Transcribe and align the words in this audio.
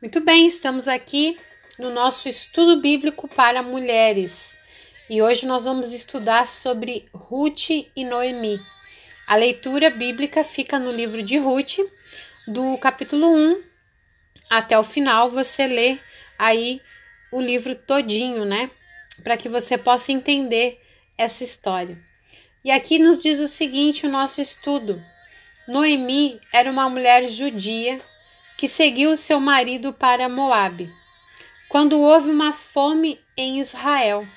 Muito 0.00 0.18
bem, 0.20 0.46
estamos 0.46 0.88
aqui 0.88 1.36
no 1.78 1.90
nosso 1.90 2.26
estudo 2.26 2.80
bíblico 2.80 3.28
para 3.28 3.62
mulheres 3.62 4.56
e 5.10 5.20
hoje 5.20 5.44
nós 5.44 5.66
vamos 5.66 5.92
estudar 5.92 6.46
sobre 6.46 7.04
Ruth 7.12 7.68
e 7.68 8.02
Noemi. 8.06 8.58
A 9.26 9.36
leitura 9.36 9.90
bíblica 9.90 10.42
fica 10.42 10.78
no 10.78 10.90
livro 10.90 11.22
de 11.22 11.36
Ruth, 11.36 11.80
do 12.48 12.78
capítulo 12.78 13.30
1 13.30 13.62
até 14.48 14.78
o 14.78 14.82
final. 14.82 15.28
Você 15.28 15.66
lê 15.66 15.98
aí 16.38 16.80
o 17.30 17.38
livro 17.38 17.74
todinho, 17.74 18.46
né? 18.46 18.70
Para 19.22 19.36
que 19.36 19.50
você 19.50 19.76
possa 19.76 20.12
entender 20.12 20.80
essa 21.18 21.44
história. 21.44 21.98
E 22.64 22.70
aqui 22.70 22.98
nos 22.98 23.22
diz 23.22 23.38
o 23.38 23.46
seguinte: 23.46 24.06
o 24.06 24.10
nosso 24.10 24.40
estudo. 24.40 24.98
Noemi 25.68 26.40
era 26.54 26.70
uma 26.70 26.88
mulher 26.88 27.28
judia 27.28 28.00
que 28.60 28.68
seguiu 28.68 29.16
seu 29.16 29.40
marido 29.40 29.90
para 29.90 30.28
Moabe. 30.28 30.94
Quando 31.66 31.98
houve 31.98 32.28
uma 32.28 32.52
fome 32.52 33.18
em 33.34 33.58
Israel, 33.58 34.28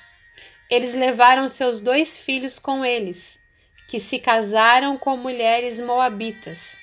eles 0.70 0.94
levaram 0.94 1.46
seus 1.46 1.78
dois 1.78 2.16
filhos 2.16 2.58
com 2.58 2.82
eles, 2.82 3.38
que 3.86 4.00
se 4.00 4.18
casaram 4.18 4.96
com 4.96 5.14
mulheres 5.18 5.78
moabitas. 5.78 6.74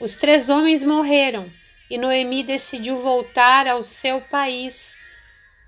Os 0.00 0.16
três 0.16 0.48
homens 0.48 0.82
morreram 0.82 1.48
e 1.88 1.96
Noemi 1.96 2.42
decidiu 2.42 2.98
voltar 2.98 3.68
ao 3.68 3.84
seu 3.84 4.20
país. 4.20 4.96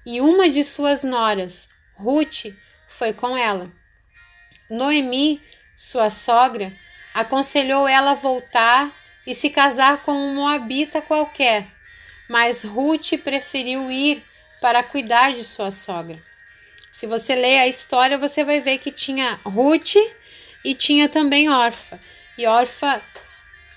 E 0.05 0.21
uma 0.21 0.49
de 0.49 0.65
suas 0.65 1.05
noras, 1.05 1.69
Ruth, 1.95 2.47
foi 2.89 3.13
com 3.13 3.37
ela. 3.37 3.73
Noemi, 4.69 5.41
sua 5.77 6.11
sogra, 6.11 6.77
aconselhou 7.15 7.87
ela 7.87 8.11
a 8.11 8.15
voltar 8.15 9.06
e 9.27 9.35
se 9.35 9.51
casar 9.51 10.03
com 10.03 10.13
um 10.13 10.35
moabita 10.35 11.03
qualquer, 11.03 11.67
mas 12.29 12.63
Ruth 12.63 13.19
preferiu 13.23 13.91
ir 13.91 14.25
para 14.61 14.83
cuidar 14.83 15.33
de 15.33 15.43
sua 15.43 15.71
sogra. 15.71 16.23
Se 16.91 17.07
você 17.07 17.35
ler 17.35 17.59
a 17.59 17.67
história, 17.67 18.17
você 18.17 18.45
vai 18.45 18.61
ver 18.61 18.79
que 18.79 18.91
tinha 18.91 19.39
Ruth 19.45 19.97
e 20.65 20.75
tinha 20.75 21.09
também 21.09 21.49
Orfa. 21.49 22.01
E 22.39 22.47
Orfa 22.47 23.03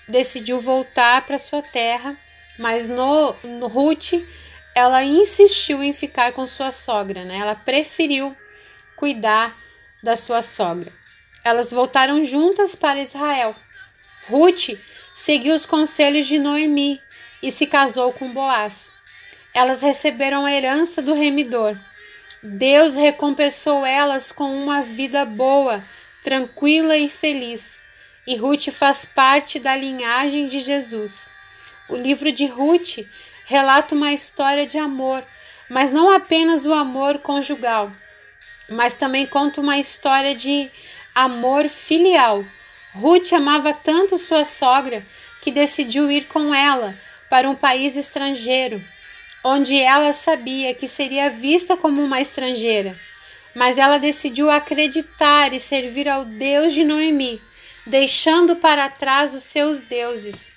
decidiu 0.08 0.60
voltar 0.60 1.26
para 1.26 1.38
sua 1.38 1.62
terra, 1.62 2.16
mas 2.58 2.88
no, 2.88 3.34
no 3.44 3.66
Ruth 3.66 4.12
ela 4.74 5.04
insistiu 5.04 5.82
em 5.82 5.92
ficar 5.92 6.32
com 6.32 6.46
sua 6.46 6.72
sogra, 6.72 7.24
né? 7.24 7.38
Ela 7.38 7.54
preferiu 7.54 8.36
cuidar 8.96 9.56
da 10.02 10.16
sua 10.16 10.42
sogra. 10.42 10.92
Elas 11.44 11.70
voltaram 11.70 12.24
juntas 12.24 12.74
para 12.74 13.00
Israel. 13.00 13.54
Ruth 14.28 14.70
seguiu 15.20 15.54
os 15.54 15.66
conselhos 15.66 16.26
de 16.26 16.38
Noemi 16.38 16.98
e 17.42 17.52
se 17.52 17.66
casou 17.66 18.10
com 18.10 18.32
Boaz. 18.32 18.90
Elas 19.52 19.82
receberam 19.82 20.46
a 20.46 20.52
herança 20.52 21.02
do 21.02 21.12
remidor. 21.12 21.78
Deus 22.42 22.94
recompensou 22.94 23.84
elas 23.84 24.32
com 24.32 24.50
uma 24.56 24.80
vida 24.80 25.26
boa, 25.26 25.84
tranquila 26.22 26.96
e 26.96 27.10
feliz. 27.10 27.82
E 28.26 28.34
Ruth 28.34 28.70
faz 28.70 29.04
parte 29.04 29.58
da 29.58 29.76
linhagem 29.76 30.48
de 30.48 30.58
Jesus. 30.58 31.28
O 31.86 31.96
livro 31.96 32.32
de 32.32 32.46
Ruth 32.46 33.00
relata 33.44 33.94
uma 33.94 34.14
história 34.14 34.66
de 34.66 34.78
amor, 34.78 35.22
mas 35.68 35.90
não 35.90 36.10
apenas 36.10 36.64
o 36.64 36.72
amor 36.72 37.18
conjugal, 37.18 37.92
mas 38.70 38.94
também 38.94 39.26
conta 39.26 39.60
uma 39.60 39.76
história 39.76 40.34
de 40.34 40.70
amor 41.14 41.68
filial 41.68 42.42
Ruth 42.94 43.32
amava 43.32 43.72
tanto 43.72 44.18
sua 44.18 44.44
sogra 44.44 45.04
que 45.40 45.50
decidiu 45.50 46.10
ir 46.10 46.26
com 46.26 46.54
ela 46.54 46.98
para 47.28 47.48
um 47.48 47.54
país 47.54 47.96
estrangeiro, 47.96 48.84
onde 49.44 49.78
ela 49.78 50.12
sabia 50.12 50.74
que 50.74 50.88
seria 50.88 51.30
vista 51.30 51.76
como 51.76 52.02
uma 52.02 52.20
estrangeira. 52.20 52.98
Mas 53.54 53.78
ela 53.78 53.98
decidiu 53.98 54.50
acreditar 54.50 55.52
e 55.52 55.60
servir 55.60 56.08
ao 56.08 56.24
Deus 56.24 56.72
de 56.72 56.84
Noemi, 56.84 57.40
deixando 57.86 58.56
para 58.56 58.88
trás 58.88 59.34
os 59.34 59.44
seus 59.44 59.82
deuses. 59.82 60.52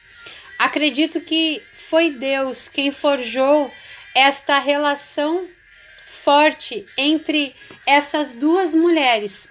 Acredito 0.57 1.21
que 1.21 1.61
foi 1.73 2.11
Deus 2.11 2.67
quem 2.67 2.91
forjou 2.91 3.71
esta 4.15 4.59
relação 4.59 5.47
forte 6.05 6.85
entre 6.97 7.55
essas 7.85 8.33
duas 8.33 8.75
mulheres 8.75 9.49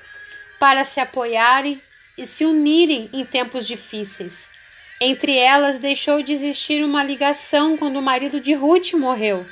para 0.59 0.85
se 0.85 1.01
apoiarem 1.01 1.81
e 2.17 2.27
se 2.27 2.45
unirem 2.45 3.09
em 3.13 3.25
tempos 3.25 3.67
difíceis. 3.67 4.51
Entre 5.01 5.37
elas, 5.37 5.79
deixou 5.79 6.23
de 6.23 6.33
existir 6.33 6.85
uma 6.85 7.03
ligação 7.03 7.77
quando 7.77 7.99
o 7.99 8.03
marido 8.03 8.41
de 8.41 8.55
Ruth 8.55 8.93
morreu. 8.93 9.45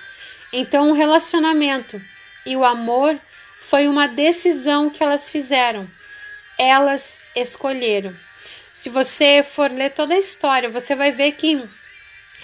Então, 0.53 0.91
o 0.91 0.95
relacionamento 0.95 2.01
e 2.47 2.57
o 2.57 2.65
amor 2.65 3.21
foi 3.61 3.89
uma 3.89 4.07
decisão 4.07 4.89
que 4.89 5.03
elas 5.03 5.29
fizeram. 5.29 5.89
Elas 6.59 7.21
escolheram. 7.35 8.15
Se 8.73 8.89
você 8.89 9.43
for 9.43 9.71
ler 9.71 9.91
toda 9.91 10.15
a 10.15 10.19
história, 10.19 10.69
você 10.69 10.95
vai 10.95 11.13
ver 11.13 11.33
que 11.33 11.69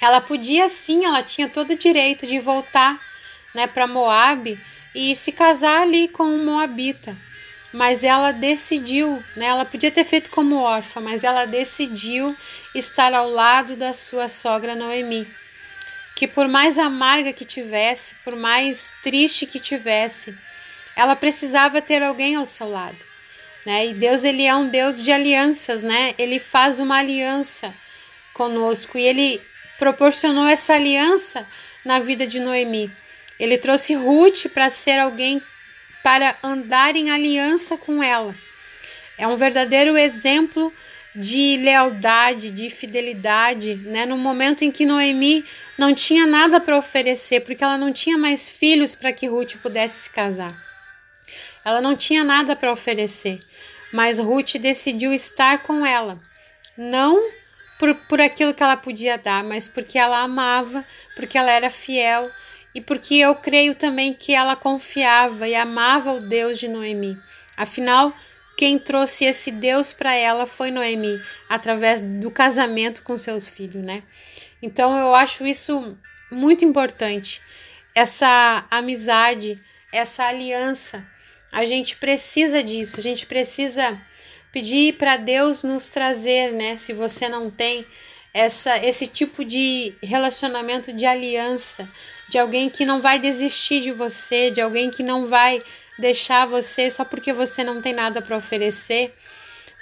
ela 0.00 0.20
podia 0.20 0.68
sim, 0.68 1.04
ela 1.04 1.22
tinha 1.22 1.48
todo 1.48 1.70
o 1.70 1.78
direito 1.78 2.26
de 2.26 2.38
voltar 2.38 3.00
né, 3.54 3.66
para 3.66 3.86
Moab 3.86 4.58
e 4.94 5.16
se 5.16 5.32
casar 5.32 5.82
ali 5.82 6.08
com 6.08 6.24
um 6.24 6.44
moabita 6.44 7.16
mas 7.76 8.02
ela 8.02 8.32
decidiu, 8.32 9.22
né? 9.36 9.48
Ela 9.48 9.66
podia 9.66 9.90
ter 9.90 10.02
feito 10.02 10.30
como 10.30 10.56
órfã, 10.56 10.98
mas 10.98 11.22
ela 11.22 11.44
decidiu 11.44 12.34
estar 12.74 13.12
ao 13.12 13.28
lado 13.28 13.76
da 13.76 13.92
sua 13.92 14.30
sogra 14.30 14.74
Noemi. 14.74 15.28
Que 16.14 16.26
por 16.26 16.48
mais 16.48 16.78
amarga 16.78 17.34
que 17.34 17.44
tivesse, 17.44 18.14
por 18.24 18.34
mais 18.34 18.94
triste 19.02 19.44
que 19.44 19.60
tivesse, 19.60 20.34
ela 20.96 21.14
precisava 21.14 21.82
ter 21.82 22.02
alguém 22.02 22.36
ao 22.36 22.46
seu 22.46 22.66
lado, 22.66 22.96
né? 23.66 23.88
E 23.88 23.92
Deus 23.92 24.24
ele 24.24 24.46
é 24.46 24.56
um 24.56 24.70
Deus 24.70 24.96
de 24.96 25.12
alianças, 25.12 25.82
né? 25.82 26.14
Ele 26.16 26.38
faz 26.38 26.80
uma 26.80 26.96
aliança 26.96 27.74
conosco 28.32 28.96
e 28.96 29.02
ele 29.02 29.38
proporcionou 29.78 30.46
essa 30.46 30.72
aliança 30.72 31.46
na 31.84 31.98
vida 31.98 32.26
de 32.26 32.40
Noemi. 32.40 32.90
Ele 33.38 33.58
trouxe 33.58 33.92
Ruth 33.92 34.46
para 34.46 34.70
ser 34.70 34.98
alguém 34.98 35.42
para 36.06 36.36
andar 36.40 36.94
em 36.94 37.10
aliança 37.10 37.76
com 37.76 38.00
ela. 38.00 38.32
É 39.18 39.26
um 39.26 39.36
verdadeiro 39.36 39.98
exemplo 39.98 40.72
de 41.16 41.56
lealdade, 41.56 42.52
de 42.52 42.70
fidelidade, 42.70 43.74
né? 43.74 44.06
No 44.06 44.16
momento 44.16 44.62
em 44.62 44.70
que 44.70 44.86
Noemi 44.86 45.44
não 45.76 45.92
tinha 45.92 46.24
nada 46.24 46.60
para 46.60 46.78
oferecer, 46.78 47.40
porque 47.40 47.64
ela 47.64 47.76
não 47.76 47.92
tinha 47.92 48.16
mais 48.16 48.48
filhos 48.48 48.94
para 48.94 49.12
que 49.12 49.26
Ruth 49.26 49.56
pudesse 49.56 50.04
se 50.04 50.10
casar. 50.10 50.56
Ela 51.64 51.80
não 51.80 51.96
tinha 51.96 52.22
nada 52.22 52.54
para 52.54 52.70
oferecer, 52.70 53.40
mas 53.92 54.20
Ruth 54.20 54.58
decidiu 54.60 55.12
estar 55.12 55.64
com 55.64 55.84
ela, 55.84 56.20
não 56.78 57.20
por, 57.80 57.92
por 58.08 58.20
aquilo 58.20 58.54
que 58.54 58.62
ela 58.62 58.76
podia 58.76 59.18
dar, 59.18 59.42
mas 59.42 59.66
porque 59.66 59.98
ela 59.98 60.20
amava, 60.20 60.86
porque 61.16 61.36
ela 61.36 61.50
era 61.50 61.68
fiel, 61.68 62.30
e 62.76 62.80
porque 62.82 63.14
eu 63.14 63.34
creio 63.34 63.74
também 63.74 64.12
que 64.12 64.34
ela 64.34 64.54
confiava 64.54 65.48
e 65.48 65.54
amava 65.54 66.12
o 66.12 66.20
Deus 66.20 66.58
de 66.58 66.68
Noemi. 66.68 67.18
Afinal, 67.56 68.14
quem 68.54 68.78
trouxe 68.78 69.24
esse 69.24 69.50
Deus 69.50 69.94
para 69.94 70.14
ela 70.14 70.46
foi 70.46 70.70
Noemi, 70.70 71.18
através 71.48 72.02
do 72.02 72.30
casamento 72.30 73.02
com 73.02 73.16
seus 73.16 73.48
filhos, 73.48 73.82
né? 73.82 74.02
Então 74.60 74.94
eu 74.98 75.14
acho 75.14 75.46
isso 75.46 75.96
muito 76.30 76.66
importante. 76.66 77.40
Essa 77.94 78.66
amizade, 78.70 79.58
essa 79.90 80.24
aliança, 80.24 81.02
a 81.50 81.64
gente 81.64 81.96
precisa 81.96 82.62
disso, 82.62 83.00
a 83.00 83.02
gente 83.02 83.24
precisa 83.24 83.98
pedir 84.52 84.98
para 84.98 85.16
Deus 85.16 85.62
nos 85.62 85.88
trazer, 85.88 86.52
né? 86.52 86.76
Se 86.76 86.92
você 86.92 87.26
não 87.26 87.50
tem 87.50 87.86
essa 88.34 88.76
esse 88.84 89.06
tipo 89.06 89.42
de 89.46 89.94
relacionamento 90.02 90.92
de 90.92 91.06
aliança, 91.06 91.90
de 92.28 92.38
alguém 92.38 92.68
que 92.68 92.84
não 92.84 93.00
vai 93.00 93.18
desistir 93.18 93.80
de 93.80 93.92
você, 93.92 94.50
de 94.50 94.60
alguém 94.60 94.90
que 94.90 95.02
não 95.02 95.26
vai 95.26 95.62
deixar 95.98 96.46
você 96.46 96.90
só 96.90 97.04
porque 97.04 97.32
você 97.32 97.62
não 97.62 97.80
tem 97.80 97.92
nada 97.92 98.20
para 98.20 98.36
oferecer, 98.36 99.14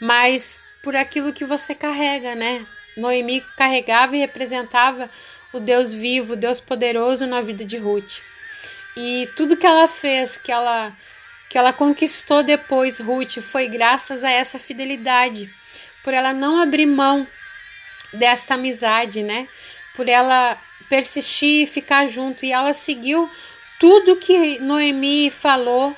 mas 0.01 0.65
por 0.83 0.95
aquilo 0.95 1.33
que 1.33 1.45
você 1.45 1.75
carrega, 1.75 2.35
né? 2.35 2.67
Noemi 2.97 3.41
carregava 3.57 4.15
e 4.15 4.21
representava 4.21 5.11
o 5.53 5.59
Deus 5.59 5.93
vivo, 5.93 6.35
o 6.35 6.37
Deus 6.37 6.61
poderoso 6.61 7.27
na 7.27 7.41
vida 7.41 7.65
de 7.65 7.77
Ruth. 7.77 8.21
E 8.97 9.29
tudo 9.37 9.57
que 9.57 9.67
ela 9.67 9.89
fez, 9.89 10.37
que 10.37 10.53
ela 10.53 10.97
que 11.49 11.59
ela 11.59 11.73
conquistou 11.73 12.43
depois, 12.43 12.99
Ruth, 12.99 13.39
foi 13.41 13.69
graças 13.69 14.25
a 14.25 14.31
essa 14.31 14.59
fidelidade, 14.59 15.49
por 16.03 16.13
ela 16.13 16.33
não 16.33 16.61
abrir 16.61 16.85
mão 16.85 17.25
desta 18.13 18.55
amizade, 18.55 19.23
né? 19.23 19.47
Por 19.95 20.09
ela 20.09 20.59
persistir 20.89 21.63
e 21.63 21.67
ficar 21.67 22.07
junto. 22.07 22.45
E 22.45 22.53
ela 22.53 22.73
seguiu 22.73 23.31
tudo 23.79 24.17
que 24.17 24.59
Noemi 24.61 25.31
falou, 25.31 25.97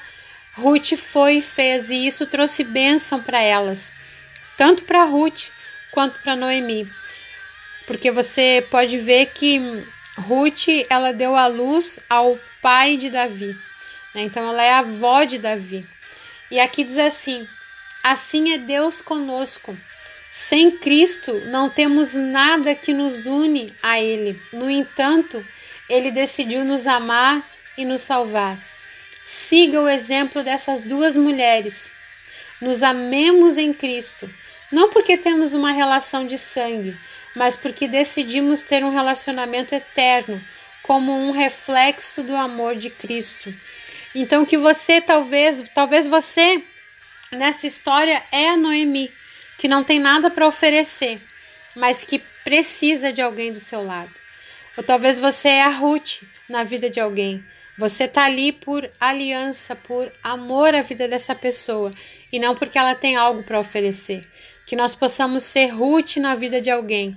Ruth 0.54 0.96
foi 0.96 1.36
e 1.36 1.42
fez, 1.42 1.90
e 1.90 2.06
isso 2.06 2.26
trouxe 2.26 2.64
bênção 2.64 3.22
para 3.22 3.40
elas, 3.40 3.92
tanto 4.56 4.84
para 4.84 5.04
Ruth 5.04 5.50
quanto 5.92 6.20
para 6.20 6.34
Noemi. 6.34 6.90
Porque 7.86 8.10
você 8.10 8.66
pode 8.70 8.98
ver 8.98 9.26
que 9.26 9.84
Ruth, 10.18 10.66
ela 10.88 11.12
deu 11.12 11.36
a 11.36 11.46
luz 11.46 11.98
ao 12.08 12.38
pai 12.62 12.96
de 12.96 13.10
Davi. 13.10 13.56
Né? 14.14 14.22
Então, 14.22 14.48
ela 14.48 14.62
é 14.62 14.72
a 14.72 14.78
avó 14.78 15.24
de 15.24 15.38
Davi. 15.38 15.86
E 16.50 16.58
aqui 16.58 16.82
diz 16.84 16.96
assim: 16.98 17.46
Assim 18.02 18.52
é 18.52 18.58
Deus 18.58 19.00
conosco. 19.00 19.76
Sem 20.38 20.70
Cristo, 20.70 21.40
não 21.46 21.70
temos 21.70 22.12
nada 22.12 22.74
que 22.74 22.92
nos 22.92 23.24
une 23.24 23.72
a 23.82 23.98
Ele. 23.98 24.38
No 24.52 24.70
entanto, 24.70 25.42
Ele 25.88 26.10
decidiu 26.10 26.62
nos 26.62 26.86
amar 26.86 27.42
e 27.74 27.86
nos 27.86 28.02
salvar. 28.02 28.62
Siga 29.24 29.80
o 29.80 29.88
exemplo 29.88 30.42
dessas 30.42 30.82
duas 30.82 31.16
mulheres. 31.16 31.90
Nos 32.60 32.82
amemos 32.82 33.56
em 33.56 33.72
Cristo, 33.72 34.28
não 34.70 34.90
porque 34.90 35.16
temos 35.16 35.54
uma 35.54 35.72
relação 35.72 36.26
de 36.26 36.36
sangue, 36.36 36.94
mas 37.34 37.56
porque 37.56 37.88
decidimos 37.88 38.60
ter 38.60 38.84
um 38.84 38.90
relacionamento 38.90 39.74
eterno, 39.74 40.38
como 40.82 41.12
um 41.12 41.30
reflexo 41.30 42.22
do 42.22 42.36
amor 42.36 42.76
de 42.76 42.90
Cristo. 42.90 43.52
Então 44.14 44.44
que 44.44 44.58
você 44.58 45.00
talvez, 45.00 45.64
talvez 45.74 46.06
você 46.06 46.62
nessa 47.32 47.66
história 47.66 48.22
é 48.30 48.50
a 48.50 48.56
Noemi, 48.58 49.10
que 49.58 49.68
não 49.68 49.82
tem 49.82 49.98
nada 49.98 50.30
para 50.30 50.46
oferecer, 50.46 51.20
mas 51.74 52.04
que 52.04 52.18
precisa 52.44 53.12
de 53.12 53.20
alguém 53.20 53.52
do 53.52 53.60
seu 53.60 53.84
lado. 53.84 54.12
Ou 54.76 54.84
talvez 54.84 55.18
você 55.18 55.48
é 55.48 55.62
a 55.64 55.70
Ruth 55.70 56.22
na 56.48 56.62
vida 56.62 56.90
de 56.90 57.00
alguém. 57.00 57.44
Você 57.78 58.04
está 58.04 58.24
ali 58.24 58.52
por 58.52 58.90
aliança, 58.98 59.76
por 59.76 60.10
amor 60.22 60.74
à 60.74 60.80
vida 60.80 61.06
dessa 61.06 61.34
pessoa 61.34 61.90
e 62.32 62.38
não 62.38 62.54
porque 62.54 62.78
ela 62.78 62.94
tem 62.94 63.16
algo 63.16 63.42
para 63.42 63.60
oferecer. 63.60 64.26
Que 64.66 64.76
nós 64.76 64.94
possamos 64.94 65.44
ser 65.44 65.66
Ruth 65.66 66.16
na 66.16 66.34
vida 66.34 66.60
de 66.60 66.70
alguém 66.70 67.16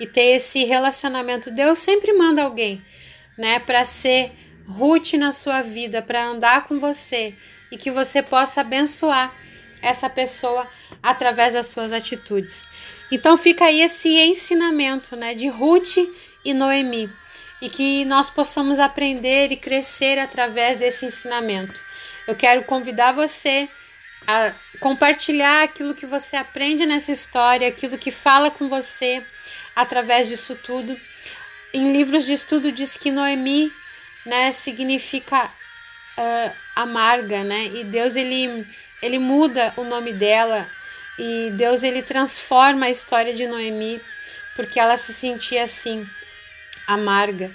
e 0.00 0.06
ter 0.06 0.36
esse 0.36 0.64
relacionamento. 0.64 1.50
Deus 1.50 1.78
sempre 1.78 2.12
manda 2.12 2.42
alguém, 2.42 2.82
né, 3.36 3.58
para 3.58 3.84
ser 3.84 4.32
Ruth 4.66 5.14
na 5.14 5.32
sua 5.32 5.60
vida, 5.62 6.00
para 6.00 6.24
andar 6.24 6.66
com 6.66 6.78
você 6.78 7.34
e 7.70 7.76
que 7.76 7.90
você 7.90 8.22
possa 8.22 8.62
abençoar 8.62 9.34
essa 9.82 10.08
pessoa 10.08 10.68
através 11.02 11.54
das 11.54 11.68
suas 11.68 11.92
atitudes. 11.92 12.66
Então 13.10 13.36
fica 13.36 13.64
aí 13.64 13.80
esse 13.80 14.08
ensinamento, 14.08 15.16
né, 15.16 15.34
de 15.34 15.48
Ruth 15.48 15.96
e 16.44 16.52
Noemi 16.52 17.10
e 17.60 17.68
que 17.68 18.04
nós 18.04 18.30
possamos 18.30 18.78
aprender 18.78 19.50
e 19.50 19.56
crescer 19.56 20.18
através 20.18 20.78
desse 20.78 21.06
ensinamento. 21.06 21.82
Eu 22.26 22.36
quero 22.36 22.62
convidar 22.64 23.12
você 23.12 23.68
a 24.26 24.52
compartilhar 24.80 25.62
aquilo 25.62 25.94
que 25.94 26.06
você 26.06 26.36
aprende 26.36 26.84
nessa 26.84 27.10
história, 27.10 27.66
aquilo 27.66 27.98
que 27.98 28.10
fala 28.10 28.50
com 28.50 28.68
você 28.68 29.24
através 29.74 30.28
disso 30.28 30.54
tudo. 30.56 30.98
Em 31.72 31.92
livros 31.92 32.26
de 32.26 32.34
estudo 32.34 32.70
diz 32.70 32.96
que 32.96 33.10
Noemi, 33.10 33.72
né, 34.26 34.52
significa 34.52 35.50
uh, 36.18 36.52
amarga, 36.74 37.44
né? 37.44 37.70
E 37.74 37.84
Deus 37.84 38.16
ele 38.16 38.66
ele 39.00 39.18
muda 39.18 39.72
o 39.76 39.84
nome 39.84 40.12
dela 40.12 40.68
e 41.18 41.50
Deus 41.54 41.82
ele 41.84 42.02
transforma 42.02 42.86
a 42.86 42.90
história 42.90 43.32
de 43.32 43.46
Noemi 43.46 44.00
porque 44.56 44.80
ela 44.80 44.96
se 44.96 45.12
sentia 45.12 45.64
assim 45.64 46.04
amarga. 46.86 47.50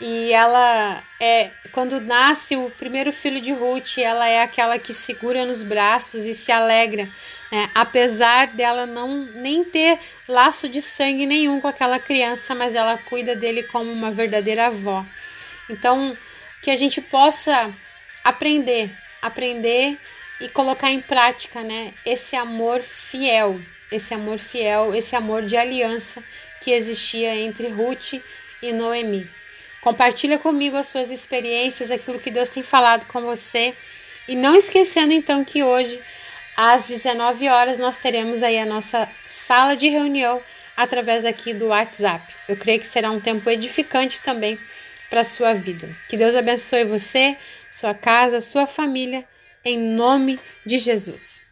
E 0.00 0.32
ela 0.32 1.02
é 1.20 1.50
quando 1.72 2.00
nasce 2.00 2.56
o 2.56 2.70
primeiro 2.70 3.12
filho 3.12 3.40
de 3.40 3.52
Ruth, 3.52 3.98
ela 3.98 4.28
é 4.28 4.42
aquela 4.42 4.78
que 4.78 4.92
segura 4.92 5.44
nos 5.44 5.62
braços 5.62 6.24
e 6.24 6.34
se 6.34 6.52
alegra, 6.52 7.08
né? 7.50 7.70
apesar 7.74 8.48
dela 8.48 8.86
não 8.86 9.24
nem 9.34 9.64
ter 9.64 9.98
laço 10.28 10.68
de 10.68 10.80
sangue 10.80 11.26
nenhum 11.26 11.60
com 11.60 11.66
aquela 11.66 11.98
criança, 11.98 12.54
mas 12.54 12.74
ela 12.76 12.96
cuida 12.96 13.34
dele 13.34 13.64
como 13.64 13.90
uma 13.90 14.10
verdadeira 14.10 14.66
avó. 14.66 15.04
Então, 15.68 16.16
que 16.62 16.70
a 16.70 16.76
gente 16.76 17.00
possa 17.00 17.72
aprender, 18.28 18.90
aprender 19.22 19.98
e 20.40 20.48
colocar 20.48 20.90
em 20.90 21.00
prática, 21.00 21.62
né, 21.62 21.94
esse 22.04 22.36
amor 22.36 22.82
fiel, 22.82 23.58
esse 23.90 24.12
amor 24.12 24.38
fiel, 24.38 24.94
esse 24.94 25.16
amor 25.16 25.42
de 25.42 25.56
aliança 25.56 26.22
que 26.60 26.70
existia 26.70 27.34
entre 27.34 27.68
Ruth 27.68 28.20
e 28.62 28.72
Noemi. 28.72 29.28
Compartilha 29.80 30.38
comigo 30.38 30.76
as 30.76 30.88
suas 30.88 31.10
experiências, 31.10 31.90
aquilo 31.90 32.18
que 32.18 32.30
Deus 32.30 32.50
tem 32.50 32.62
falado 32.62 33.06
com 33.06 33.22
você. 33.22 33.74
E 34.26 34.36
não 34.36 34.54
esquecendo 34.54 35.14
então 35.14 35.42
que 35.42 35.62
hoje, 35.62 35.98
às 36.54 36.86
19 36.86 37.48
horas, 37.48 37.78
nós 37.78 37.96
teremos 37.96 38.42
aí 38.42 38.58
a 38.58 38.66
nossa 38.66 39.08
sala 39.26 39.74
de 39.74 39.88
reunião 39.88 40.42
através 40.76 41.24
aqui 41.24 41.54
do 41.54 41.68
WhatsApp. 41.68 42.34
Eu 42.46 42.56
creio 42.56 42.80
que 42.80 42.86
será 42.86 43.10
um 43.10 43.20
tempo 43.20 43.48
edificante 43.48 44.20
também 44.20 44.58
para 45.08 45.24
sua 45.24 45.54
vida. 45.54 45.88
Que 46.08 46.16
Deus 46.16 46.36
abençoe 46.36 46.84
você, 46.84 47.36
sua 47.78 47.94
casa, 47.94 48.40
sua 48.40 48.66
família, 48.66 49.26
em 49.64 49.78
nome 49.78 50.38
de 50.66 50.78
Jesus. 50.78 51.47